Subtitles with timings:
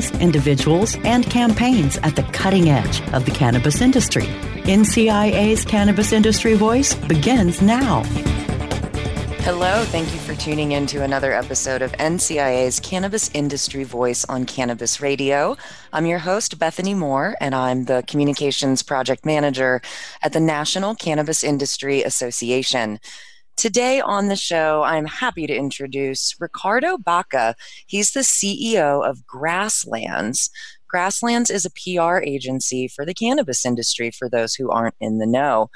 [0.00, 4.26] companies, individuals, and campaigns at the cutting edge of the cannabis industry.
[4.64, 8.02] NCIA's Cannabis Industry Voice begins now.
[9.42, 14.44] Hello, thank you for tuning in to another episode of NCIA's Cannabis Industry Voice on
[14.44, 15.56] Cannabis Radio.
[15.90, 19.80] I'm your host, Bethany Moore, and I'm the Communications Project Manager
[20.22, 23.00] at the National Cannabis Industry Association.
[23.58, 27.56] Today on the show, I'm happy to introduce Ricardo Baca.
[27.88, 30.48] He's the CEO of Grasslands.
[30.86, 35.26] Grasslands is a PR agency for the cannabis industry, for those who aren't in the
[35.26, 35.70] know.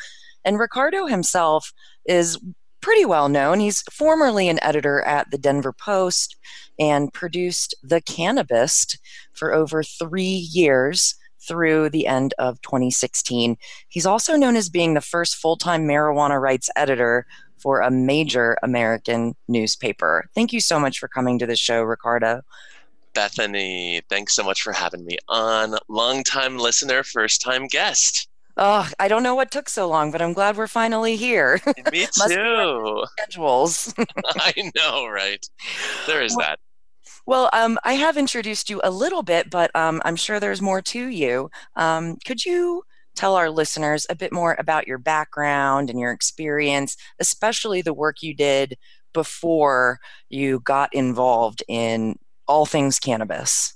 [0.44, 1.72] And Ricardo himself
[2.06, 2.38] is
[2.80, 3.58] pretty well known.
[3.58, 6.36] He's formerly an editor at the Denver Post
[6.78, 8.96] and produced The Cannabist
[9.32, 11.16] for over three years
[11.48, 13.56] through the end of 2016.
[13.88, 17.26] He's also known as being the first full time marijuana rights editor
[17.62, 20.28] for a major American newspaper.
[20.34, 22.42] Thank you so much for coming to the show, Ricardo.
[23.14, 25.76] Bethany, thanks so much for having me on.
[25.88, 28.28] Longtime listener, first time guest.
[28.56, 31.60] Oh, I don't know what took so long, but I'm glad we're finally here.
[31.92, 33.04] Me too.
[33.18, 33.94] Schedules.
[34.36, 35.44] I know, right?
[36.06, 36.58] There is Well- that.
[37.26, 40.82] well, um, I have introduced you a little bit, but um, I'm sure there's more
[40.82, 41.50] to you.
[41.76, 42.82] Um, could you
[43.14, 48.22] tell our listeners a bit more about your background and your experience, especially the work
[48.22, 48.76] you did
[49.12, 53.74] before you got involved in all things cannabis?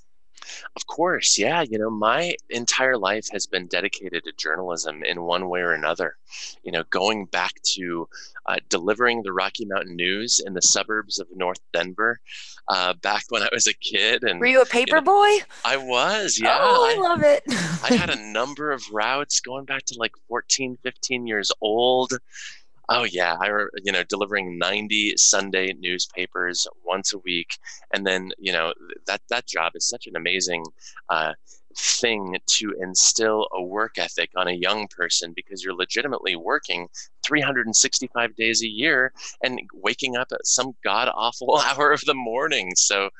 [0.74, 1.62] Of course, yeah.
[1.62, 6.16] You know, my entire life has been dedicated to journalism in one way or another.
[6.62, 8.08] You know, going back to
[8.46, 12.20] uh, delivering the Rocky Mountain News in the suburbs of North Denver
[12.68, 14.22] uh, back when I was a kid.
[14.22, 15.38] And Were you a paper boy?
[15.64, 16.58] I was, yeah.
[16.60, 17.42] oh, I, I- love it.
[17.48, 22.12] I had a number of routes going back to like 14, 15 years old.
[22.88, 23.48] Oh yeah, I
[23.82, 27.58] you know delivering 90 Sunday newspapers once a week,
[27.92, 28.72] and then you know
[29.06, 30.64] that that job is such an amazing
[31.08, 31.32] uh,
[31.76, 36.86] thing to instill a work ethic on a young person because you're legitimately working
[37.24, 42.72] 365 days a year and waking up at some god awful hour of the morning.
[42.76, 43.10] So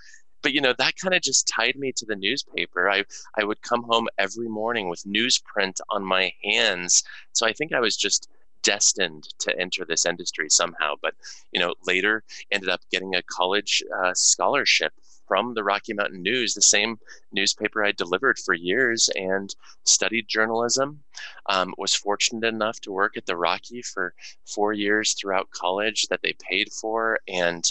[0.43, 3.04] but you know that kind of just tied me to the newspaper i
[3.38, 7.03] i would come home every morning with newsprint on my hands
[7.33, 8.28] so i think i was just
[8.66, 11.15] destined to enter this industry somehow but
[11.53, 14.93] you know later ended up getting a college uh, scholarship
[15.28, 16.99] from the rocky mountain news the same
[17.32, 19.54] newspaper i delivered for years and
[19.84, 21.00] studied journalism.
[21.47, 26.21] Um, was fortunate enough to work at the rocky for four years throughout college that
[26.22, 27.65] they paid for and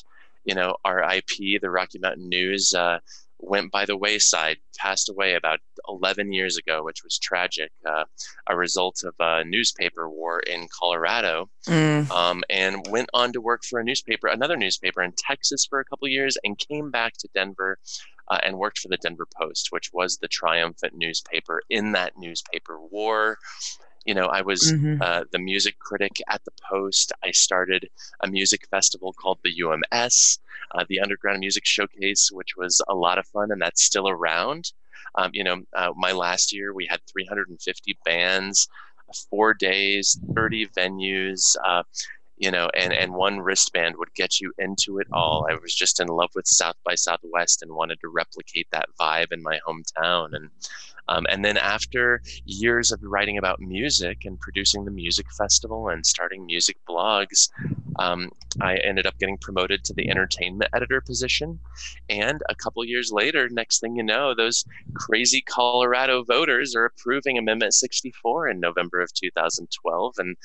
[0.45, 2.99] you know, our IP, the Rocky Mountain News, uh,
[3.47, 8.05] went by the wayside, passed away about 11 years ago, which was tragic, uh,
[8.47, 13.63] a result of a newspaper war in Colorado, Mm, um, and went on to work
[13.63, 17.29] for a newspaper, another newspaper in Texas for a couple years, and came back to
[17.33, 17.79] Denver.
[18.27, 22.79] Uh, and worked for the Denver Post, which was the triumphant newspaper in that newspaper
[22.79, 23.37] war.
[24.05, 25.01] You know, I was mhm.
[25.01, 27.11] uh, the music critic at the Post.
[27.23, 27.89] I started
[28.21, 30.39] a music festival called the UMS,
[30.73, 34.71] uh, the Underground Music Showcase, which was a lot of fun, and that's still around.
[35.15, 38.67] Um, you know, uh, my last year we had 350 bands,
[39.29, 41.55] four days, 30 venues.
[41.63, 41.83] Uh,
[42.37, 45.47] you know, and, and one wristband would get you into it all.
[45.49, 49.31] I was just in love with South by Southwest and wanted to replicate that vibe
[49.31, 50.33] in my hometown.
[50.33, 50.49] And
[51.07, 56.05] um, and then after years of writing about music and producing the music festival and
[56.05, 57.49] starting music blogs,
[57.97, 58.29] um,
[58.61, 61.59] I ended up getting promoted to the entertainment editor position.
[62.09, 64.65] And a couple years later, next thing you know, those
[64.95, 70.13] crazy Colorado voters are approving Amendment 64 in November of 2012.
[70.17, 70.35] And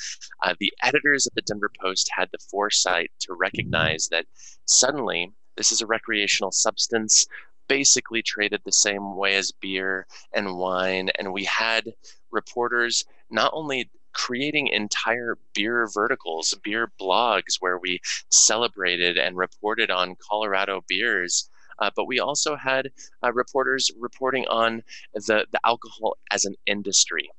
[0.43, 4.27] uh, the editors at the Denver Post had the foresight to recognize that
[4.65, 7.27] suddenly this is a recreational substance
[7.70, 11.08] basically traded the same way as beer and wine.
[11.17, 11.94] And we had
[12.32, 20.17] reporters not only creating entire beer verticals, beer blogs where we celebrated and reported on
[20.28, 21.49] Colorado beers.
[21.78, 22.90] Uh, but we also had
[23.22, 24.82] uh, reporters reporting on
[25.14, 27.31] the, the alcohol as an industry.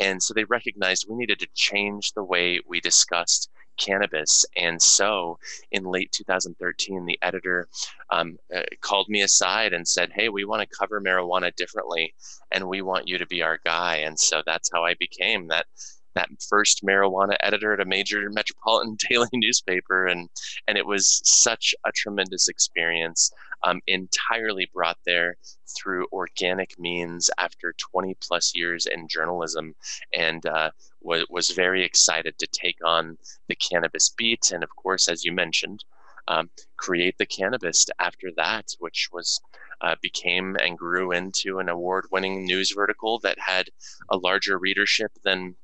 [0.00, 4.44] And so they recognized we needed to change the way we discussed cannabis.
[4.56, 5.38] And so
[5.70, 7.68] in late 2013, the editor
[8.10, 12.14] um, uh, called me aside and said, Hey, we want to cover marijuana differently,
[12.52, 13.96] and we want you to be our guy.
[13.96, 15.66] And so that's how I became that
[16.14, 20.28] that first marijuana editor at a major metropolitan daily newspaper and
[20.66, 23.30] and it was such a tremendous experience
[23.62, 25.36] um, entirely brought there
[25.76, 29.74] through organic means after 20 plus years in journalism
[30.12, 30.70] and uh,
[31.00, 33.18] was, was very excited to take on
[33.48, 35.84] the Cannabist beat and of course as you mentioned
[36.28, 39.40] um, create the cannabis after that which was
[39.80, 43.68] uh, became and grew into an award-winning news vertical that had
[44.08, 45.54] a larger readership than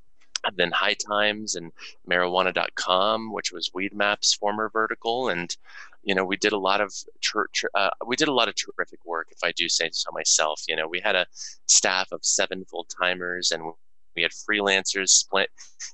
[0.56, 1.70] than High Times and
[2.08, 5.56] Marijuana.com, which was Weedmap's former vertical, and
[6.02, 7.44] you know we did a lot of tr-
[7.75, 10.62] uh, we did a lot of terrific work, if I do say so myself.
[10.69, 11.26] You know, we had a
[11.66, 13.72] staff of seven full timers and.
[14.14, 15.49] We had freelancers split,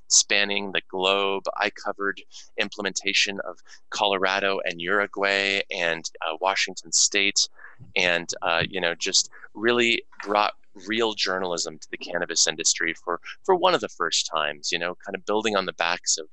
[0.09, 1.45] spanning the globe.
[1.57, 2.21] I covered
[2.61, 3.59] implementation of
[3.91, 7.49] Colorado and Uruguay and uh, Washington State,
[7.95, 10.55] and uh, you know just really brought
[10.87, 14.97] real journalism to the cannabis industry for for one of the first times you know
[15.07, 16.27] kind of building on the backs of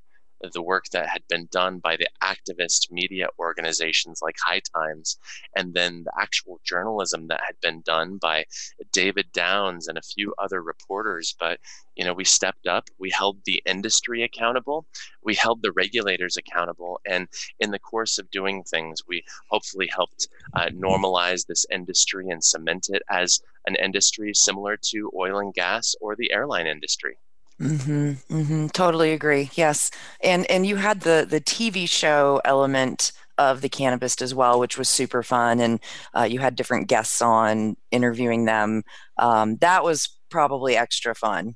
[0.54, 5.18] the work that had been done by the activist media organizations like High Times,
[5.56, 8.46] and then the actual journalism that had been done by
[8.92, 11.36] David Downs and a few other reporters.
[11.40, 11.60] But
[11.96, 14.86] you know, we stepped up, we held the industry accountable,
[15.24, 17.28] we held the regulators accountable, and
[17.60, 22.88] in the course of doing things, we hopefully helped uh, normalize this industry and cement
[22.90, 27.18] it as an industry similar to oil and gas or the airline industry.
[27.62, 29.50] Mm-hmm, mm-hmm, totally agree.
[29.56, 29.90] Yes,
[30.22, 34.78] and and you had the the TV show element of the Cannabist as well, which
[34.78, 35.80] was super fun, and
[36.18, 38.84] uh, you had different guests on interviewing them.
[39.18, 41.56] Um, that was probably extra fun.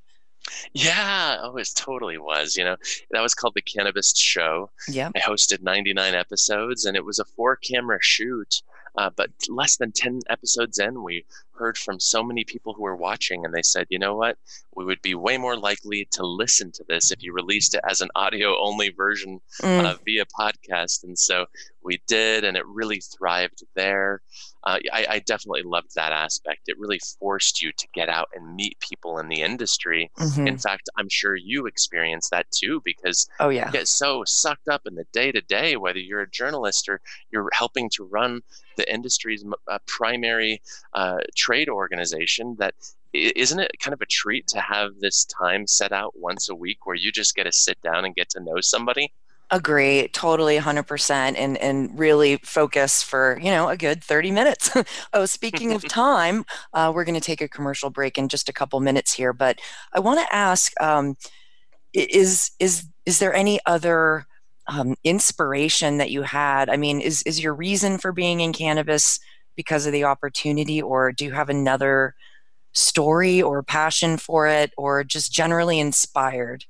[0.73, 2.55] Yeah, oh, it totally was.
[2.55, 2.77] You know,
[3.11, 4.69] that was called the Cannabist Show.
[4.87, 8.61] Yeah, I hosted 99 episodes, and it was a four camera shoot.
[8.97, 11.23] Uh, but less than 10 episodes in, we
[11.59, 14.37] heard from so many people who were watching, and they said, you know what?
[14.75, 17.99] We would be way more likely to listen to this if you released it as
[17.99, 19.85] an audio only version mm.
[19.85, 21.03] uh, via podcast.
[21.03, 21.45] And so
[21.83, 24.21] we did, and it really thrived there.
[24.63, 26.67] Uh, I, I, definitely loved that aspect.
[26.67, 30.11] It really forced you to get out and meet people in the industry.
[30.19, 30.47] Mm-hmm.
[30.47, 34.67] In fact, I'm sure you experienced that too, because oh yeah, you get so sucked
[34.67, 36.99] up in the day to day, whether you're a journalist or
[37.31, 38.41] you're helping to run
[38.75, 40.61] the industry's uh, primary
[40.93, 41.17] uh,
[41.49, 42.75] trade organization, that
[43.13, 46.85] isn't it kind of a treat to have this time set out once a week
[46.85, 49.11] where you just get to sit down and get to know somebody?
[49.49, 54.69] Agree, totally, hundred percent, and and really focus for you know a good thirty minutes.
[55.13, 58.53] oh, speaking of time, uh, we're going to take a commercial break in just a
[58.53, 59.59] couple minutes here, but
[59.91, 61.15] I want to ask: um,
[61.93, 64.27] is is is there any other
[64.67, 66.69] um, inspiration that you had?
[66.69, 69.19] I mean, is is your reason for being in cannabis
[69.59, 72.15] because of the opportunity, or do you have another
[72.71, 76.63] story or passion for it, or just generally inspired?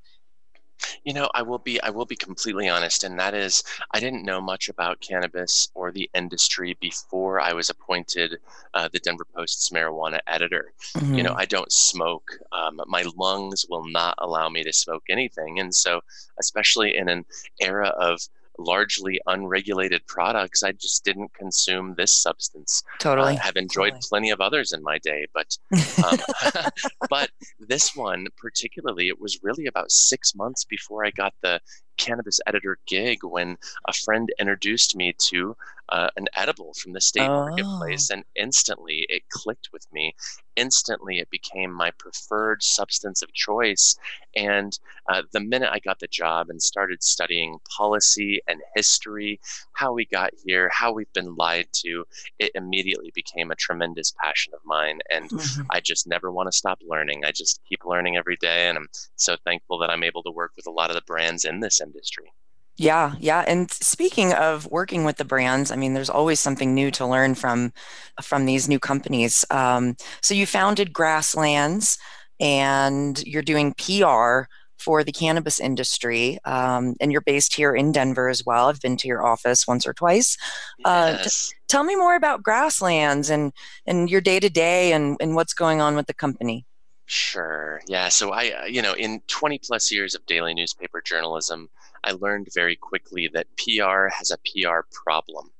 [1.03, 4.25] You know, I will be I will be completely honest, and that is I didn't
[4.25, 8.37] know much about cannabis or the industry before I was appointed
[8.73, 10.73] uh, the Denver Post's marijuana editor.
[10.97, 11.13] Mm-hmm.
[11.13, 11.41] You know, mm-hmm.
[11.41, 12.31] I don't smoke.
[12.51, 16.01] Um, my lungs will not allow me to smoke anything, and so
[16.39, 17.23] especially in an
[17.61, 18.19] era of
[18.59, 22.83] largely unregulated products, I just didn't consume this substance.
[22.99, 23.37] Totally.
[23.37, 24.07] I have enjoyed totally.
[24.09, 25.57] plenty of others in my day, but
[26.05, 26.19] um,
[27.09, 31.59] but this one particularly, it was really about six months before I got the
[31.97, 35.55] cannabis editor gig when a friend introduced me to
[35.91, 37.35] uh, an edible from the state Oh.
[37.35, 40.15] marketplace, and instantly it clicked with me.
[40.55, 43.95] Instantly, it became my preferred substance of choice.
[44.35, 44.77] And
[45.09, 49.39] uh, the minute I got the job and started studying policy and history,
[49.73, 52.05] how we got here, how we've been lied to,
[52.39, 54.99] it immediately became a tremendous passion of mine.
[55.09, 55.71] And Mhm.
[55.71, 57.23] I just never want to stop learning.
[57.25, 58.67] I just keep learning every day.
[58.69, 61.45] And I'm so thankful that I'm able to work with a lot of the brands
[61.45, 62.31] in this industry.
[62.79, 63.43] Yeah, yeah.
[63.45, 67.35] And speaking of working with the brands, I mean, there's always something new to learn
[67.35, 67.73] from
[68.21, 69.43] from these new companies.
[69.51, 71.97] Um, so you founded Grasslands,
[72.39, 74.43] and you're doing PR
[74.77, 78.69] for the cannabis industry, um, and you're based here in Denver as well.
[78.69, 80.37] I've been to your office once or twice.
[80.85, 81.51] Uh, t- Yes.
[81.67, 83.51] Tell me more about Grasslands and
[83.85, 86.65] and your day to day and and what's going on with the company.
[87.07, 87.81] Sure.
[87.87, 88.07] Yeah.
[88.09, 91.67] So I, uh, you know, in 20 plus years of daily newspaper journalism,
[92.03, 95.51] I learned very quickly that PR has a PR problem.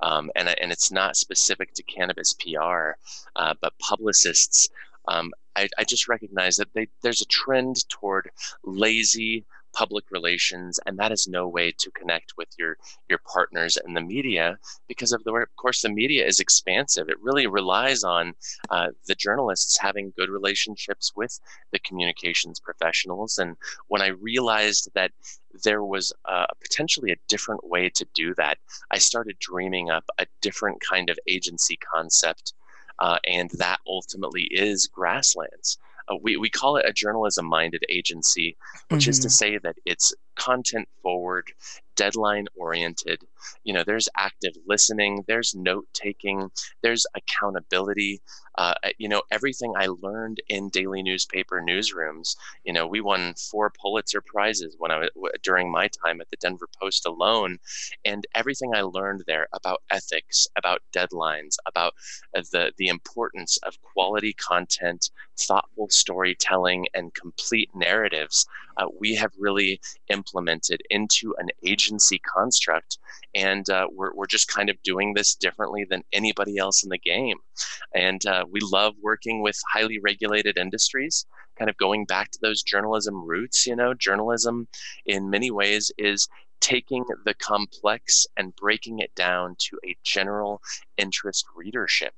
[0.00, 2.92] Um, and, and it's not specific to cannabis PR,
[3.36, 4.68] uh, but publicists,
[5.08, 8.30] um, I, I just recognize that they, there's a trend toward
[8.64, 12.76] lazy public relations, and that is no way to connect with your,
[13.08, 17.08] your partners in the media because of the of course, the media is expansive.
[17.08, 18.34] It really relies on
[18.70, 21.38] uh, the journalists having good relationships with
[21.72, 23.38] the communications professionals.
[23.38, 23.56] And
[23.88, 25.12] when I realized that
[25.64, 26.12] there was
[26.60, 28.58] potentially a different way to do that,
[28.90, 32.54] I started dreaming up a different kind of agency concept.
[32.98, 35.78] Uh, and that ultimately is Grasslands.
[36.20, 38.56] We, we call it a journalism minded agency,
[38.90, 39.32] which is to Mhm.
[39.32, 41.52] say that it's content forward,
[41.96, 43.22] deadline oriented.
[43.64, 46.50] You know, there's active listening, there's note taking,
[46.82, 48.22] there's accountability.
[48.58, 52.36] Uh, you know, everything I learned in daily newspaper newsrooms.
[52.64, 56.36] You know, we won four Pulitzer prizes when I was during my time at the
[56.36, 57.58] Denver Post alone,
[58.04, 61.94] and everything I learned there about ethics, about deadlines, about
[62.36, 68.46] uh, the the importance of quality content, thoughtful storytelling, and complete narratives.
[68.76, 72.98] Uh, we have really implemented into an agency construct,
[73.34, 76.98] and uh, we're we're just kind of doing this differently than anybody else in the
[76.98, 77.38] game.
[77.94, 81.26] And uh, we love working with highly regulated industries,
[81.58, 83.66] kind of going back to those journalism roots.
[83.66, 84.68] You know, journalism
[85.06, 86.28] in many ways is
[86.60, 90.62] taking the complex and breaking it down to a general
[90.96, 92.14] interest readership.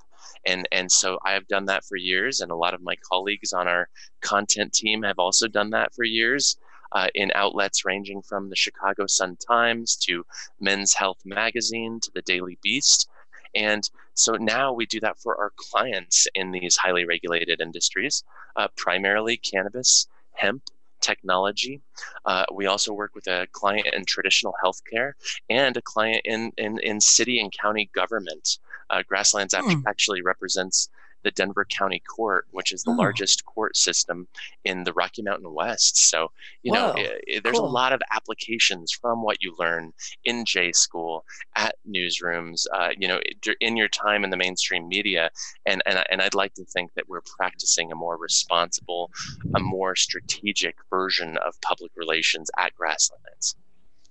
[0.46, 3.52] And, and so I have done that for years, and a lot of my colleagues
[3.52, 3.88] on our
[4.20, 6.56] content team have also done that for years
[6.92, 10.24] uh, in outlets ranging from the Chicago Sun Times to
[10.60, 13.08] Men's Health Magazine to the Daily Beast.
[13.54, 18.24] And so now we do that for our clients in these highly regulated industries,
[18.56, 20.62] uh, primarily cannabis, hemp,
[21.00, 21.80] technology.
[22.24, 25.12] Uh, we also work with a client in traditional healthcare
[25.50, 28.58] and a client in, in, in city and county government.
[28.90, 29.80] Uh, Grasslands act- Hmm.
[29.86, 30.88] actually represents
[31.22, 32.96] the Denver County Court, which is the Oh.
[32.96, 34.28] largest court system
[34.64, 35.96] in the Rocky Mountain West.
[35.96, 36.30] So,
[36.62, 37.64] you know, Whoa, i- i- there's cool.
[37.66, 41.24] a lot of applications from what you learn in J school,
[41.56, 43.22] at newsrooms, uh, you know,
[43.62, 45.30] in your time in the mainstream media.
[45.64, 49.10] And, and, and I'd like to think that we're practicing a more responsible,
[49.54, 53.56] a more strategic version of public relations at Grasslands.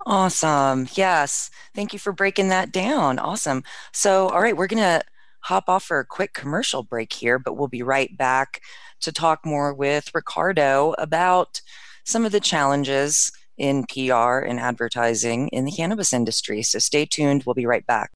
[0.06, 0.88] Awesome.
[0.94, 1.50] Yes.
[1.74, 3.20] Thank you for breaking that down.
[3.20, 3.64] Awesome.
[3.94, 5.02] So, all right, we're going to
[5.42, 8.62] hop off for a quick commercial break here, but we'll be right back
[9.02, 11.62] to talk more with Ricardo about
[12.04, 16.64] some of the challenges in PR and advertising in the cannabis industry.
[16.64, 17.44] So, stay tuned.
[17.46, 18.12] We'll be right back.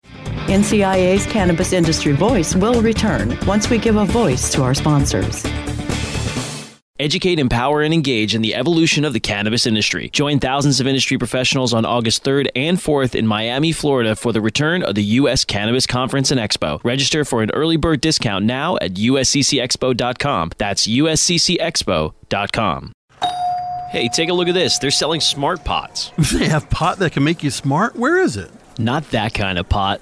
[0.47, 5.45] NCIA's Cannabis Industry Voice will return once we give a voice to our sponsors.
[6.99, 10.09] Educate, empower, and engage in the evolution of the cannabis industry.
[10.09, 14.41] Join thousands of industry professionals on August 3rd and 4th in Miami, Florida for the
[14.41, 15.45] return of the U.S.
[15.45, 16.83] Cannabis Conference and Expo.
[16.83, 20.51] Register for an early bird discount now at usccexpo.com.
[20.57, 22.91] That's usccexpo.com.
[23.89, 24.79] Hey, take a look at this.
[24.79, 26.11] They're selling smart pots.
[26.33, 27.95] They have pot that can make you smart?
[27.95, 28.51] Where is it?
[28.77, 30.01] Not that kind of pot.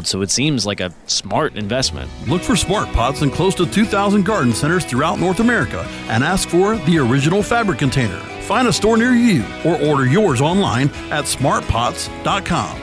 [0.05, 2.09] so it seems like a smart investment.
[2.27, 6.49] Look for smart pots in close to 2,000 garden centers throughout North America and ask
[6.49, 8.19] for the original fabric container.
[8.41, 12.81] Find a store near you or order yours online at smartpots.com.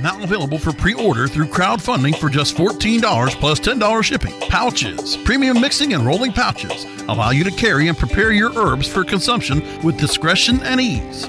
[0.00, 4.32] Now available for pre order through crowdfunding for just $14 plus $10 shipping.
[4.48, 9.04] Pouchz, premium mixing and rolling pouches, allow you to carry and prepare your herbs for
[9.04, 11.28] consumption with discretion and ease.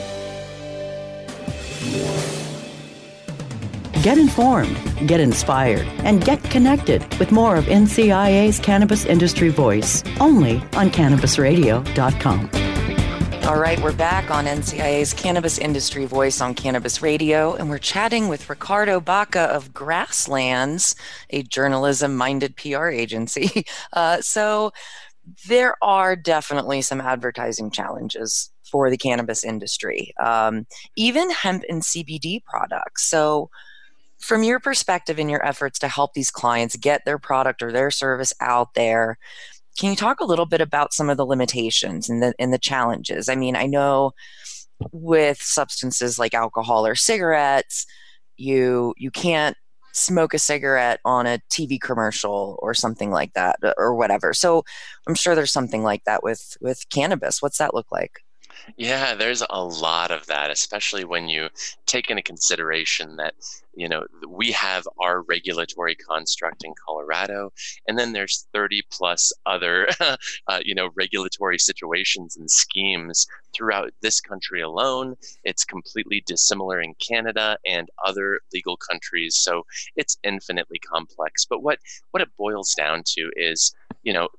[4.01, 10.55] Get informed, get inspired, and get connected with more of NCIA's Cannabis Industry Voice only
[10.73, 12.49] on CannabisRadio.com.
[13.47, 18.27] All right, we're back on NCIA's Cannabis Industry Voice on Cannabis Radio, and we're chatting
[18.27, 20.95] with Ricardo Baca of Grasslands,
[21.29, 23.65] a journalism minded PR agency.
[23.93, 24.71] Uh, so,
[25.47, 30.65] there are definitely some advertising challenges for the cannabis industry, um,
[30.95, 33.03] even hemp and CBD products.
[33.03, 33.51] So,
[34.21, 37.91] from your perspective in your efforts to help these clients get their product or their
[37.91, 39.17] service out there,
[39.79, 42.59] can you talk a little bit about some of the limitations and the and the
[42.59, 43.29] challenges?
[43.29, 44.11] I mean, I know
[44.91, 47.85] with substances like alcohol or cigarettes,
[48.37, 49.57] you you can't
[49.93, 54.33] smoke a cigarette on a TV commercial or something like that or whatever.
[54.33, 54.63] So
[55.07, 57.41] I'm sure there's something like that with with cannabis.
[57.41, 58.21] What's that look like?
[58.77, 61.49] Yeah, there's a lot of that, especially when you
[61.85, 63.33] take into consideration that
[63.73, 67.51] you know we have our regulatory construct in Colorado,
[67.87, 69.87] and then there's 30 plus other
[70.47, 75.15] uh, you know regulatory situations and schemes throughout this country alone.
[75.43, 79.65] It's completely dissimilar in Canada and other legal countries, so
[79.95, 81.45] it's infinitely complex.
[81.45, 81.79] But what
[82.11, 84.29] what it boils down to is you know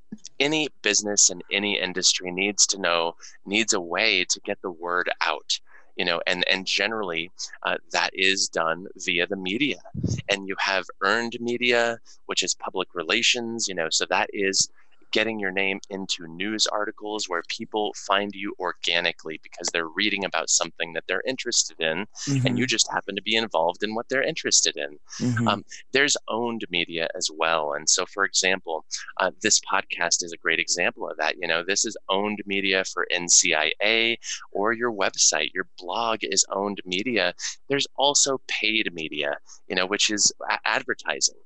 [0.41, 3.15] any business and any industry needs to know
[3.47, 5.59] needs a way to get the word out
[5.97, 7.31] you know and and generally
[7.65, 9.79] uh, that is done via the media
[10.29, 14.69] and you have earned media which is public relations you know so that is
[15.13, 20.51] getting your name into news articles where people find you organically because they're reading about
[20.51, 22.47] something that they're interested in mm-hmm.
[22.47, 25.49] and you just happen to be involved in what they're interested in mm-hmm.
[25.49, 28.85] um, there's owned media as well and so for example
[29.19, 32.83] uh, this podcast is a great example of that you know this is owned media
[32.85, 34.17] for ncia
[34.51, 37.35] or your website your blog is owned media
[37.69, 39.37] there's also paid media
[39.69, 40.33] you know which is
[40.65, 41.37] advertising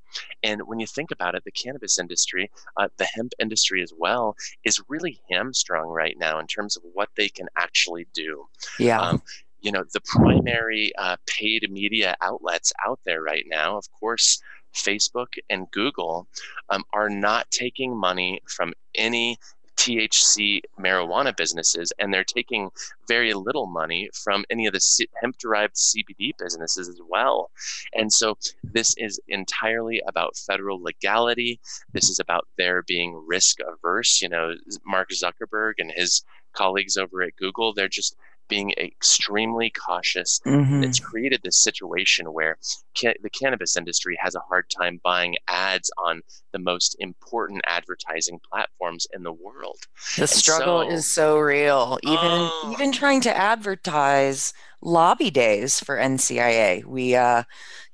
[0.43, 4.37] and when you think about it, the cannabis industry, uh, the hemp industry as well,
[4.65, 8.47] is really hamstrung right now in terms of what they can actually do.
[8.79, 9.01] Yeah.
[9.01, 9.23] Um,
[9.61, 14.41] you know, the primary uh, paid media outlets out there right now, of course,
[14.75, 16.29] Facebook and Google
[16.69, 19.39] um, are not taking money from any
[19.87, 22.71] THC marijuana businesses, and they're taking
[23.07, 27.51] very little money from any of the hemp derived CBD businesses as well.
[27.95, 31.61] And so this is entirely about federal legality.
[31.93, 34.21] This is about their being risk averse.
[34.21, 38.17] You know, Mark Zuckerberg and his colleagues over at Google, they're just
[38.49, 40.41] being extremely cautious.
[40.47, 40.85] Mm-hmm.
[40.85, 42.59] It's created this situation where
[42.99, 48.41] ca- the cannabis industry has a hard time buying ads on the most important advertising
[48.51, 49.79] platforms in the world.
[50.17, 51.99] The and struggle so, is so real.
[52.03, 52.71] Even oh.
[52.73, 57.43] even trying to advertise lobby days for NCIA, we uh,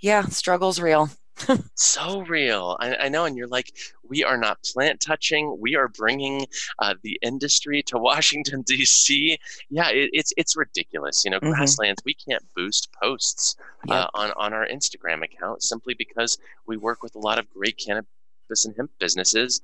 [0.01, 1.11] yeah, struggle's real.
[1.75, 2.77] so real.
[2.81, 3.25] I, I, know.
[3.25, 3.73] And you're like,
[4.09, 5.57] we are not plant touching.
[5.61, 6.47] We are bringing
[6.79, 9.39] uh, the industry to Washington, D.C.
[9.71, 11.25] Yeah, it, it's it's ridiculous.
[11.25, 11.53] You know, mm-hmm.
[11.53, 13.57] grasslands, we can't boost posts
[13.89, 17.79] uh, on, on our Instagram account simply because we work with a lot of great
[17.79, 18.07] cannabis
[18.65, 19.63] and hemp businesses.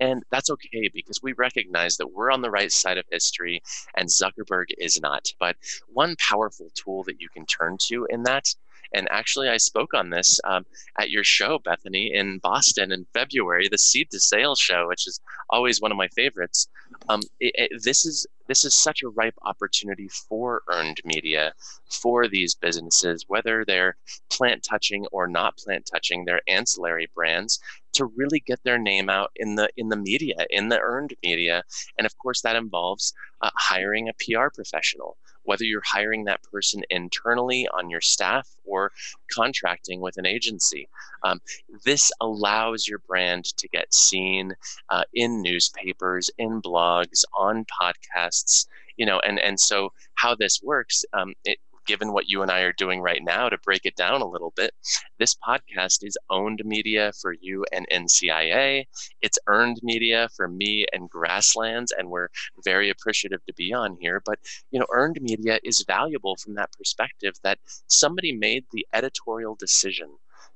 [0.00, 3.62] And that's okay because we recognize that we're on the right side of history
[3.96, 5.32] and Zuckerberg is not.
[5.38, 5.56] But
[5.88, 8.54] one powerful tool that you can turn to in that
[8.92, 10.66] and actually, I spoke on this um,
[10.98, 15.20] at your show, Bethany, in Boston in February, the Seed to Sale show, which is
[15.48, 16.68] always one of my favorites.
[17.08, 21.52] Um, it, it, this is this is such a ripe opportunity for earned media
[21.88, 23.96] for these businesses, whether they're
[24.28, 27.60] plant touching or not plant touching, their ancillary brands,
[27.92, 31.62] to really get their name out in the in the media, in the earned media,
[31.96, 36.82] and of course that involves uh, hiring a PR professional whether you're hiring that person
[36.90, 38.92] internally on your staff or
[39.32, 40.88] contracting with an agency.
[41.22, 41.40] Um,
[41.84, 44.54] this allows your brand to get seen
[44.88, 51.04] uh, in newspapers, in blogs, on podcasts, you know, and, and so how this works,
[51.12, 51.58] um, it
[51.90, 54.52] given what you and I are doing right now, to break it down a little
[54.54, 54.72] bit,
[55.18, 58.84] this podcast is owned media for you and NCIA.
[59.22, 62.28] It's earned media for me and Grasslands, and we're
[62.64, 64.22] very appreciative to be on here.
[64.24, 64.38] But
[64.70, 70.10] you know, earned media is valuable from that perspective that somebody made the editorial decision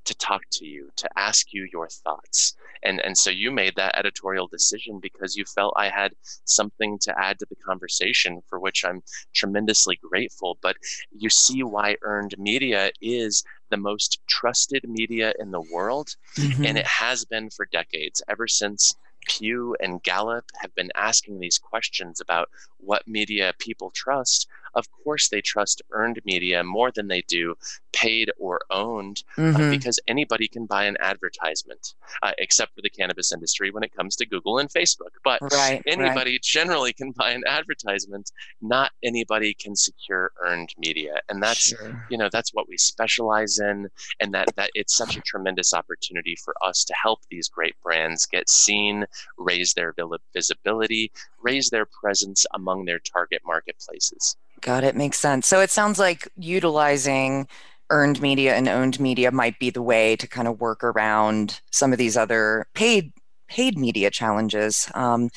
[0.04, 2.54] to talk to you, to ask you your thoughts.
[2.82, 6.12] And, and so you made that editorial decision because you felt I had
[6.44, 9.02] something to add to the conversation, for which I'm
[9.34, 10.58] tremendously grateful.
[10.60, 10.76] But
[11.16, 16.16] you see why earned media is the most trusted media in the world.
[16.36, 16.64] Mm-hmm.
[16.66, 18.94] And it has been for decades, ever since
[19.26, 25.28] Pew and Gallup have been asking these questions about what media people trust of course
[25.28, 27.54] they trust earned media more than they do
[27.92, 29.62] paid or owned uh, mm-hmm.
[29.62, 33.94] uh, because anybody can buy an advertisement uh, except for the cannabis industry when it
[33.94, 36.42] comes to google and facebook but right, anybody right.
[36.42, 42.06] generally can buy an advertisement not anybody can secure earned media and that's sure.
[42.10, 43.88] you know that's what we specialize in
[44.20, 48.26] and that that it's such a tremendous opportunity for us to help these great brands
[48.26, 49.06] get seen
[49.38, 49.94] raise their
[50.32, 51.10] visibility
[51.42, 54.96] raise their presence among their target marketplaces Got it.
[54.96, 55.46] Makes sense.
[55.46, 57.46] So it sounds like utilizing
[57.90, 61.92] earned media and owned media might be the way to kind of work around some
[61.92, 63.12] of these other paid
[63.46, 64.90] paid media challenges.
[64.94, 65.28] Um,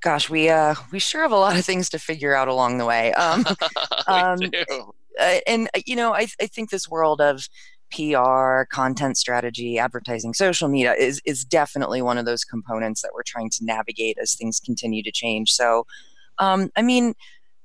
[0.00, 2.86] gosh, we uh, we sure have a lot of things to figure out along the
[2.86, 3.12] way.
[3.14, 3.44] Um,
[4.06, 4.38] um,
[5.18, 7.48] uh, and uh, you know, I, I think this world of
[7.90, 13.24] PR, content strategy, advertising, social media is is definitely one of those components that we're
[13.26, 15.50] trying to navigate as things continue to change.
[15.50, 15.84] So,
[16.38, 17.14] um, I mean,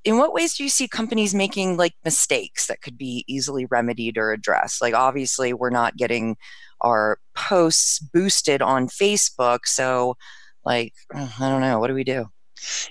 [0.03, 4.17] in what ways do you see companies making like mistakes that could be easily remedied
[4.17, 6.35] or addressed like obviously we're not getting
[6.81, 10.15] our posts boosted on facebook so
[10.65, 12.27] like i don't know what do we do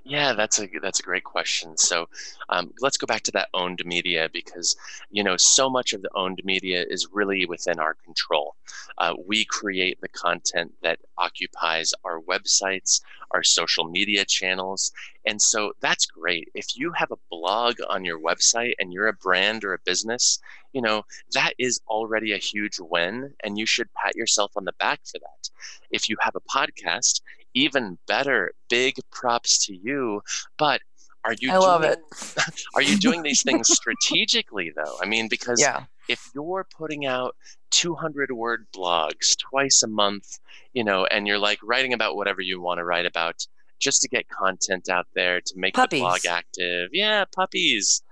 [0.04, 1.76] yeah, that's a that's a great question.
[1.76, 2.08] So
[2.48, 4.76] um, let's go back to that owned media because
[5.10, 8.56] you know so much of the owned media is really within our control.
[8.98, 14.92] Uh, we create the content that occupies our websites, our social media channels,
[15.26, 16.48] and so that's great.
[16.54, 20.38] If you have a blog on your website and you're a brand or a business,
[20.72, 24.74] you know that is already a huge win, and you should pat yourself on the
[24.78, 25.50] back for that.
[25.90, 27.20] If you have a podcast,
[27.54, 28.52] even better.
[28.68, 30.22] Big props to you.
[30.58, 30.80] But
[31.24, 31.98] are you I doing, love it.
[32.74, 34.96] are you doing these things strategically though?
[35.00, 35.84] I mean, because yeah.
[36.08, 37.36] if you're putting out
[37.70, 40.38] 200 word blogs twice a month,
[40.72, 43.46] you know, and you're like writing about whatever you want to write about
[43.82, 46.00] just to get content out there to make puppies.
[46.00, 46.90] the blog active.
[46.92, 48.02] Yeah, puppies.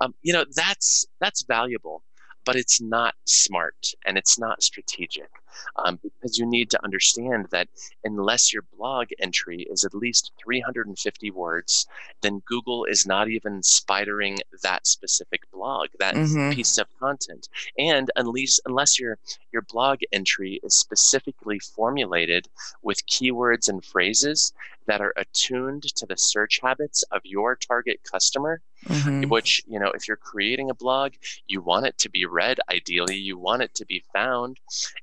[0.00, 2.02] Um, you know, that's that's valuable
[2.44, 5.30] but it's not smart and it's not strategic
[5.76, 7.68] um, because you need to understand that
[8.04, 11.86] unless your blog entry is at least 350 words,
[12.22, 16.52] then Google is not even spidering that specific blog, that mm-hmm.
[16.52, 17.48] piece of content.
[17.78, 19.18] And unless unless your
[19.52, 22.48] your blog entry is specifically formulated
[22.82, 24.52] with keywords and phrases
[24.86, 29.28] that are attuned to the search habits of your target customer mm-hmm.
[29.28, 31.12] which you know if you're creating a blog
[31.46, 34.58] you want it to be read ideally you want it to be found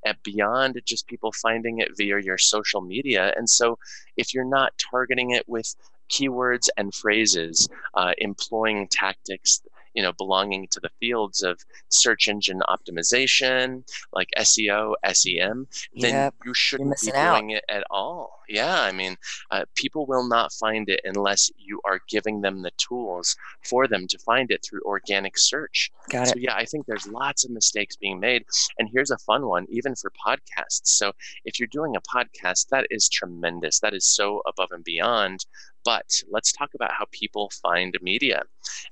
[0.06, 0.41] and beyond
[0.86, 3.78] just people finding it via your social media and so
[4.18, 5.76] if you're not targeting it with
[6.10, 9.62] keywords and phrases uh, employing tactics
[9.94, 16.36] you know belonging to the fields of search engine optimization like seo sem then yep.
[16.46, 17.58] you shouldn't be doing out.
[17.58, 19.16] it at all yeah i mean
[19.52, 24.08] uh, people will not find it unless you are giving them the tools for them
[24.08, 26.30] to find it through organic search Got it.
[26.30, 28.46] so yeah i think there's lots of mistakes being made
[28.78, 31.12] and here's a fun one even for podcasts so
[31.46, 35.46] if you're doing a podcast that is tremendous that is so above and beyond
[35.84, 38.44] but let's talk about how people find media.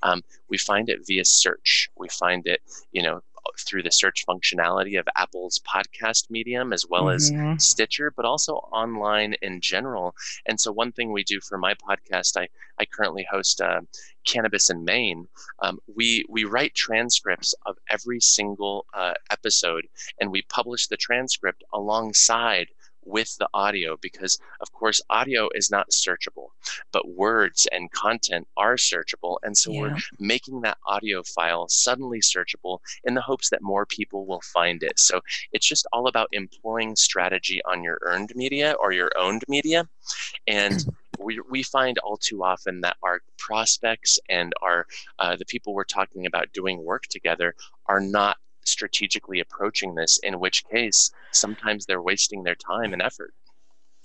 [0.04, 1.90] Um, we find it via search.
[1.98, 3.22] We find it, you know,
[3.60, 7.56] through the search functionality of Apple's podcast medium as well mm-hmm.
[7.56, 10.16] as Stitcher, but also online in general.
[10.46, 12.48] And so, one thing we do for my podcast, I,
[12.80, 13.82] I currently host uh,
[14.26, 15.28] Cannabis in Maine.
[15.62, 19.88] Um, we we write transcripts of every single uh, episode,
[20.20, 22.68] and we publish the transcript alongside
[23.10, 26.50] with the audio because, of course, audio is not searchable,
[26.92, 29.38] but words and content are searchable.
[29.44, 29.82] And so yeah.
[29.82, 34.84] we're making that audio file suddenly searchable in the hopes that more people will find
[34.84, 35.00] it.
[35.00, 39.88] So it's just all about employing strategy on your earned media or your owned media.
[40.48, 40.86] And
[41.20, 44.86] we, we find all too often that our prospects and our
[45.20, 47.56] uh, the people we're talking about doing work together
[47.88, 48.38] are not
[48.70, 53.34] strategically approaching this, in which case sometimes they're wasting their time and effort.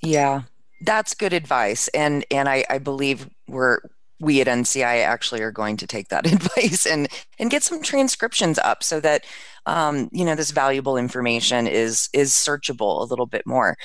[0.03, 0.43] Yeah,
[0.83, 1.89] that's good advice.
[1.89, 3.81] And and I, I believe we're
[4.21, 8.59] we at NCI actually are going to take that advice and and get some transcriptions
[8.59, 9.25] up so that
[9.67, 13.77] um, you know this valuable information is is searchable a little bit more.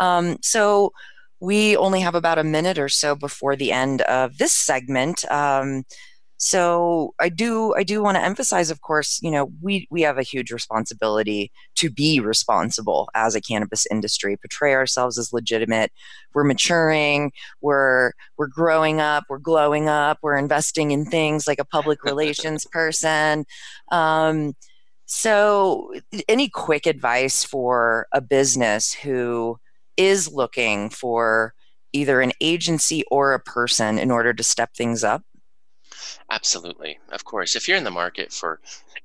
[0.00, 0.92] Um, so
[1.40, 5.30] we only have about a minute or so before the end of this segment.
[5.30, 5.84] Um,
[6.36, 10.18] so i do i do want to emphasize of course you know we we have
[10.18, 15.92] a huge responsibility to be responsible as a cannabis industry portray ourselves as legitimate.
[16.34, 21.64] We're maturing we're we're growing up we're glowing up we're investing in things like a
[21.64, 23.44] public relations person.
[23.90, 24.54] Um,
[25.06, 25.92] so
[26.28, 29.58] any quick advice for a business who
[29.96, 31.54] is looking for
[31.92, 35.22] either an agency or a person in order to step things up
[36.30, 36.98] Absolutely.
[37.10, 37.56] Of course.
[37.56, 38.60] If you're in the market for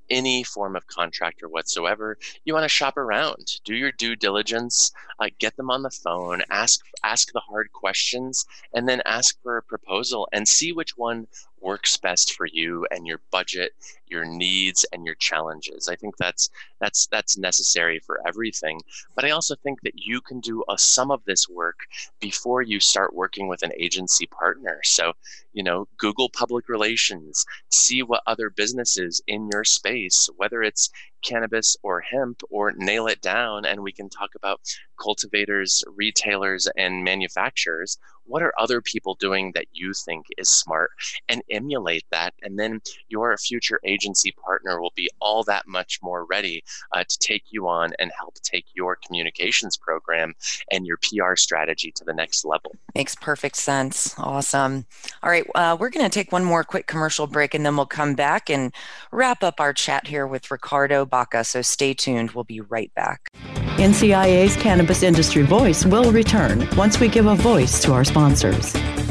[0.09, 5.27] any form of contractor whatsoever, you want to shop around, do your due diligence, uh,
[5.39, 9.63] get them on the phone, ask ask the hard questions, and then ask for a
[9.63, 11.27] proposal and see which one
[11.61, 13.73] works best for you and your budget,
[14.07, 15.87] your needs and your challenges.
[15.87, 18.81] I think that's that's that's necessary for everything.
[19.15, 21.79] But I also think that you can do a, some of this work
[22.19, 24.81] before you start working with an agency partner.
[24.83, 25.13] So,
[25.53, 30.89] you know, Google public relations, see what other businesses in your space, whether it's
[31.21, 34.59] cannabis or hemp or nail it down and we can talk about
[34.99, 37.97] cultivators, retailers, and manufacturers.
[38.31, 40.91] What are other people doing that you think is smart
[41.27, 42.33] and emulate that?
[42.41, 46.63] And then your future agency partner will be all that much more ready
[46.93, 50.33] uh, to take you on and help take your communications program
[50.71, 52.73] and your PR strategy to the next level.
[52.95, 54.15] Makes perfect sense.
[54.17, 54.85] Awesome.
[55.23, 57.85] All right, uh, we're going to take one more quick commercial break and then we'll
[57.85, 58.73] come back and
[59.11, 61.43] wrap up our chat here with Ricardo Baca.
[61.43, 62.31] So stay tuned.
[62.31, 63.27] We'll be right back.
[63.75, 69.10] NCIA's Cannabis Industry Voice will return once we give a voice to our sponsors sponsors.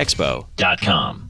[0.00, 1.29] expo.com.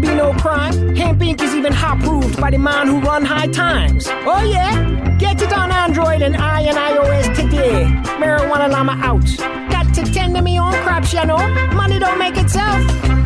[0.00, 0.94] be no crime.
[0.94, 4.06] Hempire is even hot proved by the man who run high times.
[4.08, 5.16] Oh yeah?
[5.18, 7.84] Get it on Android and I and iOS today.
[8.18, 9.70] Marijuana Llama out.
[9.70, 11.38] Got to tend to me own crops, you know.
[11.74, 12.82] Money don't make itself.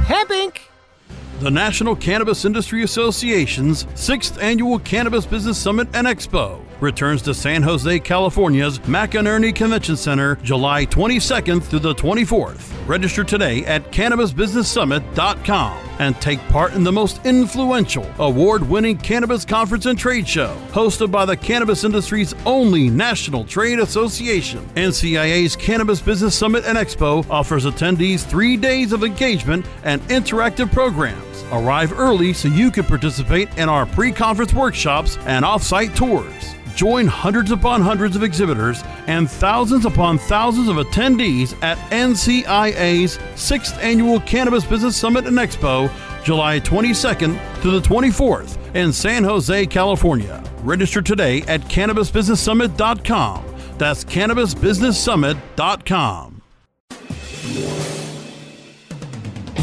[0.06, 0.52] Hempire
[1.40, 7.62] The National Cannabis Industry Association's sixth annual Cannabis Business Summit and Expo returns to San
[7.62, 12.72] Jose, California's McEnery Convention Center July 22nd through the 24th.
[12.88, 19.86] Register today at cannabisbusinesssummit.com and take part in the most influential, award winning cannabis conference
[19.86, 24.64] and trade show, hosted by the cannabis industry's only national trade association.
[24.76, 31.44] NCIA's Cannabis Business Summit and Expo offers attendees three days of engagement and interactive programs.
[31.50, 36.54] Arrive early so you can participate in our pre conference workshops and off site tours.
[36.78, 43.82] Join hundreds upon hundreds of exhibitors and thousands upon thousands of attendees at NCIA's 6th
[43.82, 45.90] Annual Cannabis Business Summit and Expo,
[46.22, 50.40] July 22nd to the 24th in San Jose, California.
[50.62, 53.44] Register today at cannabisbusinesssummit.com.
[53.76, 56.42] That's cannabisbusinesssummit.com.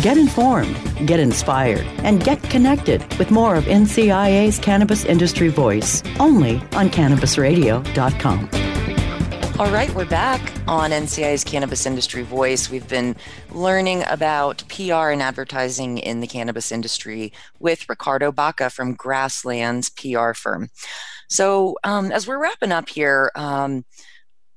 [0.06, 6.58] Get informed, get inspired, and get connected with more of NCIA's Cannabis Industry Voice only
[6.74, 8.50] on CannabisRadio.com.
[9.60, 12.70] All right, we're back on NCIA's Cannabis Industry Voice.
[12.70, 13.16] We've been
[13.52, 20.34] learning about PR and advertising in the cannabis industry with Ricardo Baca from Grasslands PR
[20.34, 20.70] firm.
[21.30, 23.86] So, um, as we're wrapping up here, um,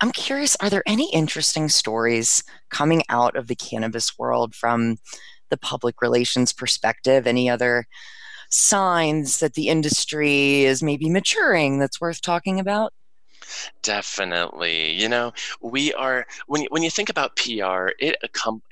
[0.00, 4.98] I'm curious are there any interesting stories coming out of the cannabis world from
[5.50, 7.26] the public relations perspective?
[7.26, 7.86] Any other
[8.50, 12.92] signs that the industry is maybe maturing that's worth talking about?
[13.82, 14.92] Definitely.
[14.92, 18.16] You know, we are when you, when you think about PR, it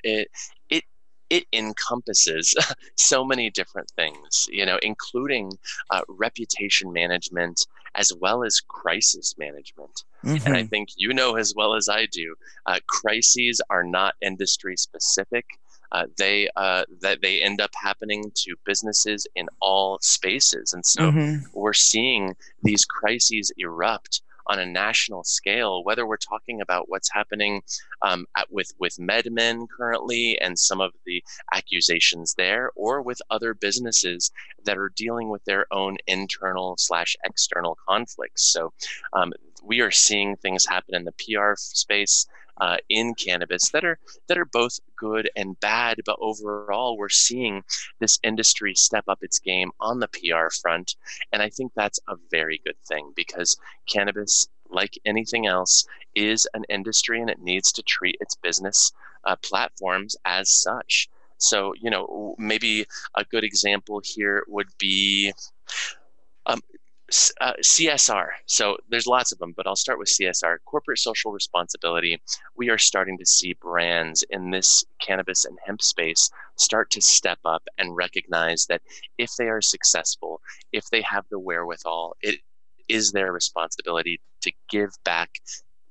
[0.03, 0.27] it
[0.69, 0.83] it
[1.29, 2.55] it encompasses
[2.95, 5.51] so many different things, you know, including
[5.89, 10.03] uh, reputation management as well as crisis management.
[10.23, 10.45] Mm-hmm.
[10.45, 10.67] And I mm-hmm.
[10.67, 12.35] think you know as well as I do,
[12.65, 15.45] uh, crises are not industry specific.
[15.91, 21.11] Uh, they uh, that they end up happening to businesses in all spaces, and so
[21.11, 21.45] mm-hmm.
[21.53, 27.61] we're seeing these crises erupt on a national scale, whether we're talking about what's happening
[28.01, 31.23] um, at, with with MedMen currently and some of the
[31.53, 34.31] accusations there, or with other businesses
[34.63, 38.51] that are dealing with their own internal slash external conflicts.
[38.51, 38.73] So
[39.13, 42.25] um, we are seeing things happen in the PR space
[42.59, 45.99] uh, in cannabis that are that are both good and bad.
[46.05, 47.63] But overall, we're seeing
[47.99, 50.95] this industry step up its game on the PR front,
[51.31, 56.63] and I think that's a very good thing because cannabis, like anything else, is an
[56.69, 58.91] industry and it needs to treat its business
[59.25, 61.09] uh, platforms as such.
[61.37, 65.33] So, you know, maybe a good example here would be
[67.39, 68.27] uh, CSR.
[68.45, 72.21] So there's lots of them, but I'll start with CSR, corporate social responsibility.
[72.55, 77.39] We are starting to see brands in this cannabis and hemp space start to step
[77.45, 78.81] up and recognize that
[79.17, 80.41] if they are successful,
[80.73, 82.39] if they have the wherewithal, it
[82.89, 85.39] is their responsibility to give back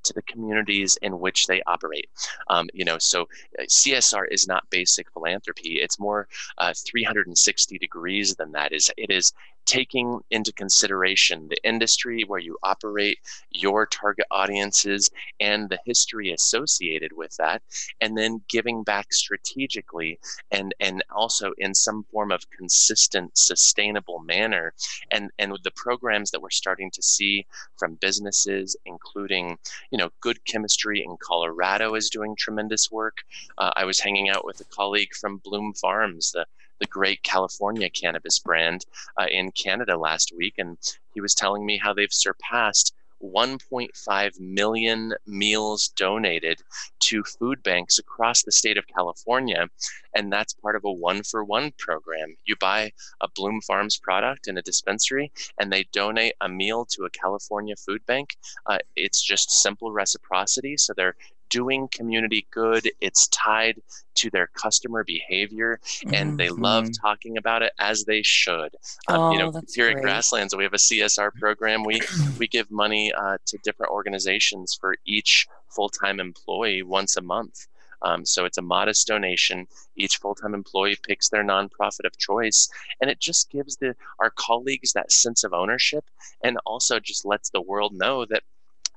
[0.07, 2.09] to the communities in which they operate.
[2.49, 3.23] Um, you know, so
[3.59, 8.73] uh, CSR is not basic philanthropy; it's more uh, 360 degrees than that.
[8.73, 9.33] Is it is
[9.67, 13.19] taking into consideration the industry where you operate,
[13.51, 17.63] your target audiences, and the history associated with that,
[18.01, 20.19] and then giving back strategically
[20.51, 24.73] and and also in some form of consistent, sustainable manner.
[25.11, 29.59] And and with the programs that we're starting to see from businesses, including
[29.91, 33.19] you know Good Chemistry in Colorado is doing tremendous work.
[33.59, 36.47] Uh, I was hanging out with a colleague from Bloom Farms, the
[36.81, 38.85] the great California cannabis brand
[39.19, 40.79] uh, in Canada last week, and
[41.15, 46.61] he was telling me how they've surpassed 1.5 million meals donated
[47.01, 49.69] to food banks across the state of California.
[50.15, 52.37] And that's part of a one for one program.
[52.45, 57.05] You buy a Bloom Farms product in a dispensary and they donate a meal to
[57.05, 58.37] a California food bank.
[58.67, 60.77] Uh, it's just simple reciprocity.
[60.77, 61.17] So they're
[61.49, 62.91] doing community good.
[63.01, 63.81] It's tied
[64.17, 66.37] to their customer behavior, and mm-hmm.
[66.37, 67.07] they love mm-hmm.
[67.07, 68.75] talking about it as they should.
[69.09, 69.99] Um, oh, you know, here great.
[69.99, 71.85] at Grasslands, we have a CSR program.
[71.85, 72.01] We
[72.39, 77.67] we give money uh, to different organizations for each full time employee once a month.
[78.03, 79.67] Um, so it's a modest donation.
[79.97, 82.69] Each full-time employee picks their nonprofit of choice,
[83.01, 86.05] and it just gives the our colleagues that sense of ownership,
[86.43, 88.43] and also just lets the world know that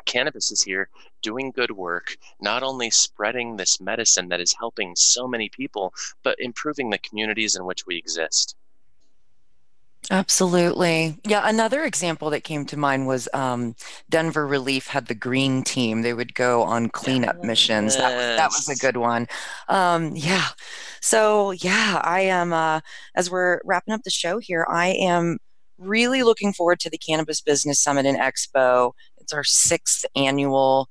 [0.09, 0.89] cannabis is here
[1.21, 5.93] doing good work, not only spreading this medicine that is helping so many people,
[6.23, 8.55] but improving the communities in which we exist.
[10.11, 11.19] Absolutely.
[11.27, 13.75] Yeah, another example that came to mind was um,
[14.09, 16.01] Denver Relief had the green team.
[16.01, 17.45] They would go on cleanup yes.
[17.45, 17.97] missions.
[17.97, 19.27] That was that was a good one.
[19.67, 20.47] Um, yeah.
[21.01, 22.53] So yeah, I am.
[22.53, 22.79] Uh,
[23.15, 25.37] as we're wrapping up the show here, I am
[25.79, 28.93] really looking forward to the Cannabis Business Summit and Expo
[29.29, 30.89] it's our sixth annual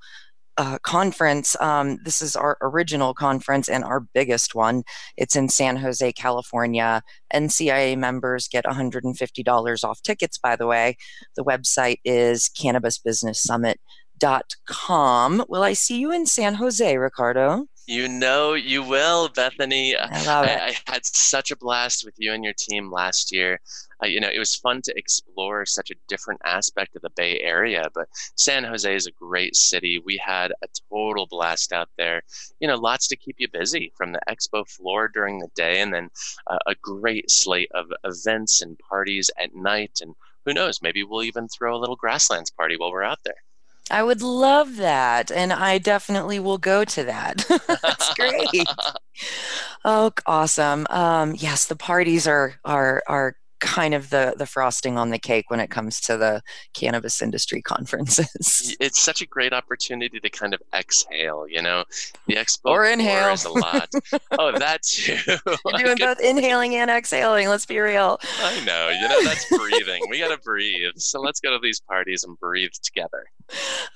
[0.57, 1.57] uh, conference.
[1.61, 4.85] Um, this is our original conference and our biggest one.
[5.17, 7.03] It's in San Jose, California.
[7.35, 10.97] NCIA members get $150 off tickets, by the way.
[11.37, 15.45] The website is cannabisbusinesssummit.com.
[15.49, 17.67] Will I see you in San Jose, Ricardo?
[17.91, 19.97] You know you will, Bethany.
[19.97, 20.61] I love it.
[20.61, 23.61] I, I had such a blast with you and your team last year.
[24.03, 27.41] Uh, you know, it was fun to explore such a different aspect of the Bay
[27.41, 27.89] Area.
[27.95, 29.99] But San Jose is a great city.
[30.05, 32.21] We had a total blast out there.
[32.61, 35.95] You know, lots to keep you busy from the expo floor during the day, and
[35.95, 36.11] then
[36.47, 40.01] uh, a great slate of events and parties at night.
[40.03, 43.43] And who knows, maybe we'll even throw a little grasslands party while we're out there.
[43.91, 45.31] I would love that.
[45.31, 47.45] And I definitely will go to that.
[47.83, 48.67] That's great.
[49.85, 50.87] oh, awesome.
[50.91, 55.51] Um, yes, the parties are, are, are kind of the the frosting on the cake
[55.51, 56.43] when it comes to the
[56.75, 58.77] cannabis industry conferences.
[58.81, 61.85] It's such a great opportunity to kind of exhale, you know.
[62.27, 63.89] The expo or inhale is a lot.
[64.39, 65.17] oh, that too.
[65.79, 67.49] You're doing both inhaling and exhaling.
[67.49, 68.21] Let's be real.
[68.41, 68.89] I know.
[68.91, 70.03] You know that's breathing.
[70.09, 70.97] we got to breathe.
[70.97, 73.27] So let's go to these parties and breathe together.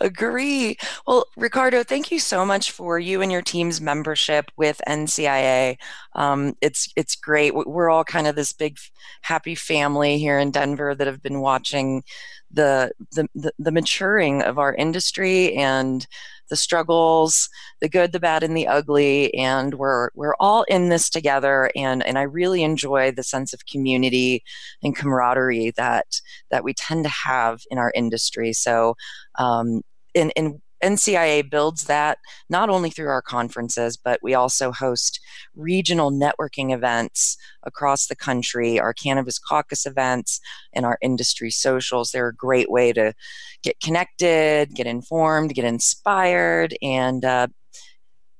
[0.00, 0.78] Agree.
[1.06, 5.76] Well, Ricardo, thank you so much for you and your team's membership with NCIA.
[6.14, 7.54] Um, it's it's great.
[7.54, 8.78] We're all kind of this big
[9.22, 12.02] happy happy family here in Denver that have been watching
[12.50, 16.06] the, the, the, the maturing of our industry and
[16.48, 17.48] the struggles,
[17.80, 21.70] the good, the bad, and the ugly, and we're we're all in this together.
[21.74, 24.42] And and I really enjoy the sense of community
[24.82, 28.52] and camaraderie that that we tend to have in our industry.
[28.52, 28.94] So,
[29.38, 29.80] um,
[30.14, 32.18] in in NCIA builds that
[32.48, 35.20] not only through our conferences, but we also host
[35.54, 40.40] regional networking events across the country, our Cannabis Caucus events,
[40.72, 42.10] and our industry socials.
[42.10, 43.14] They're a great way to
[43.62, 47.46] get connected, get informed, get inspired, and uh,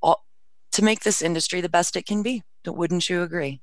[0.02, 0.24] all,
[0.72, 2.42] to make this industry the best it can be.
[2.66, 3.60] Wouldn't you agree?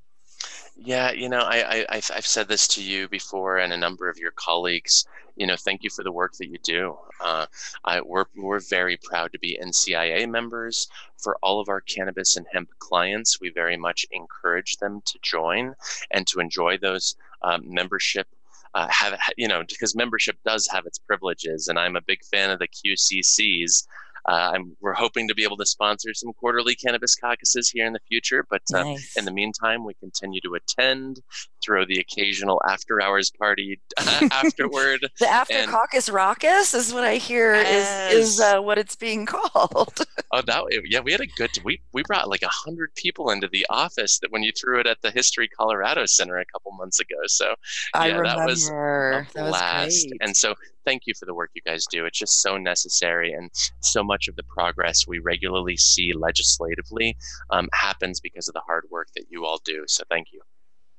[0.82, 4.16] Yeah, you know, I, I I've said this to you before and a number of
[4.16, 5.04] your colleagues.
[5.36, 6.96] You know, thank you for the work that you do.
[7.20, 7.46] Uh,
[7.84, 10.88] I, we're we're very proud to be NCIA members.
[11.18, 15.74] For all of our cannabis and hemp clients, we very much encourage them to join
[16.10, 18.26] and to enjoy those um, membership
[18.74, 22.50] uh, have you know because membership does have its privileges and i'm a big fan
[22.50, 23.84] of the qccs
[24.26, 28.00] uh, we're hoping to be able to sponsor some quarterly cannabis caucuses here in the
[28.08, 29.16] future, but uh, nice.
[29.16, 31.20] in the meantime, we continue to attend,
[31.62, 35.08] throw the occasional after hours party afterward.
[35.18, 38.12] the after and, caucus raucous is what I hear yes.
[38.12, 40.06] is is uh, what it's being called.
[40.32, 41.50] oh, that yeah, we had a good.
[41.64, 44.86] We we brought like a hundred people into the office that when you threw it
[44.86, 47.16] at the History Colorado Center a couple months ago.
[47.26, 47.54] So
[47.94, 50.06] yeah, I that was a blast.
[50.06, 50.54] Was and so
[50.84, 52.04] thank you for the work you guys do.
[52.06, 53.50] It's just so necessary, and
[53.80, 57.16] so much of the progress we regularly see legislatively
[57.50, 59.84] um, happens because of the hard work that you all do.
[59.86, 60.40] So thank you.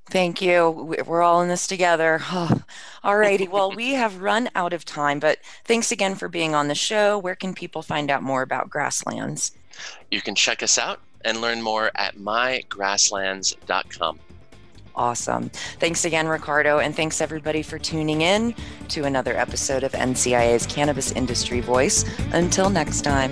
[0.09, 0.95] Thank you.
[1.05, 2.21] We're all in this together.
[3.03, 3.47] All righty.
[3.47, 7.17] Well, we have run out of time, but thanks again for being on the show.
[7.17, 9.53] Where can people find out more about Grasslands?
[10.11, 14.19] You can check us out and learn more at mygrasslands.com.
[14.93, 15.49] Awesome.
[15.79, 18.53] Thanks again, Ricardo, and thanks everybody for tuning in
[18.89, 22.03] to another episode of NCIA's Cannabis Industry Voice.
[22.33, 23.31] Until next time.